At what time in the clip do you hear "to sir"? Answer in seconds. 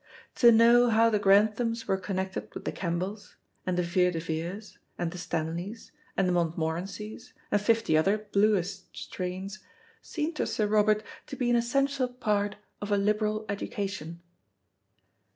10.37-10.65